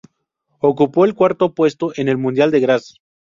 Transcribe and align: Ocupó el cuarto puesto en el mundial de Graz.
Ocupó 0.61 1.05
el 1.05 1.13
cuarto 1.13 1.53
puesto 1.53 1.93
en 1.95 2.07
el 2.09 2.17
mundial 2.17 2.49
de 2.49 2.59
Graz. 2.59 2.95